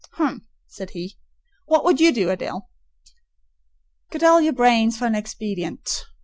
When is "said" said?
0.65-0.89